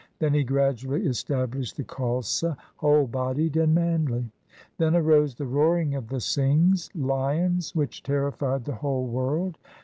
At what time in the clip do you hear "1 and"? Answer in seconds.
3.55-3.75